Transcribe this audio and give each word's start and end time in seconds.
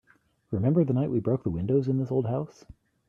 Remember 0.49 0.83
the 0.83 0.93
night 0.95 1.11
we 1.11 1.19
broke 1.19 1.43
the 1.43 1.51
windows 1.51 1.87
in 1.87 1.99
this 1.99 2.09
old 2.11 2.25
house? 2.25 2.65